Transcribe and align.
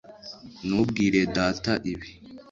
Ntubwire 0.67 1.19
Data 1.35 1.71
ibi 1.91 2.09